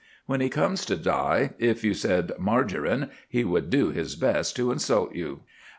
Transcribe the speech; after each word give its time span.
When 0.25 0.41
he 0.41 0.49
comes 0.49 0.83
to 0.87 0.95
die, 0.95 1.51
if 1.59 1.83
you 1.83 1.93
said 1.93 2.31
"Margarine," 2.39 3.11
he 3.29 3.43
would 3.43 3.69
do 3.69 3.91
his 3.91 4.15
best 4.15 4.55
to 4.55 4.71
insult 4.71 5.13
you. 5.13 5.41